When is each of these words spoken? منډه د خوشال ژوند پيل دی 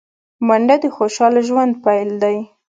منډه 0.47 0.75
د 0.83 0.85
خوشال 0.95 1.33
ژوند 1.47 1.71
پيل 1.83 2.09
دی 2.21 2.37